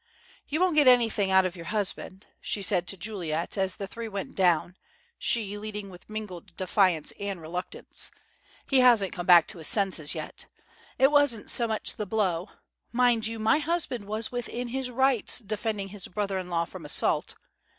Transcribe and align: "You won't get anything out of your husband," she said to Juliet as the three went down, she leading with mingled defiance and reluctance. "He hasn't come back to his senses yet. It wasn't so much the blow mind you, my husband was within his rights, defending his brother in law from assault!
"You 0.47 0.59
won't 0.61 0.75
get 0.75 0.87
anything 0.87 1.29
out 1.29 1.45
of 1.45 1.55
your 1.55 1.65
husband," 1.67 2.25
she 2.41 2.63
said 2.63 2.87
to 2.87 2.97
Juliet 2.97 3.55
as 3.55 3.75
the 3.75 3.85
three 3.85 4.07
went 4.07 4.33
down, 4.33 4.75
she 5.19 5.55
leading 5.59 5.91
with 5.91 6.09
mingled 6.09 6.57
defiance 6.57 7.13
and 7.19 7.39
reluctance. 7.39 8.09
"He 8.67 8.79
hasn't 8.79 9.13
come 9.13 9.27
back 9.27 9.45
to 9.49 9.59
his 9.59 9.67
senses 9.67 10.15
yet. 10.15 10.47
It 10.97 11.11
wasn't 11.11 11.51
so 11.51 11.67
much 11.67 11.97
the 11.97 12.07
blow 12.07 12.49
mind 12.91 13.27
you, 13.27 13.37
my 13.37 13.59
husband 13.59 14.05
was 14.05 14.31
within 14.31 14.69
his 14.69 14.89
rights, 14.89 15.37
defending 15.37 15.89
his 15.89 16.07
brother 16.07 16.39
in 16.39 16.47
law 16.49 16.65
from 16.65 16.83
assault! 16.83 17.35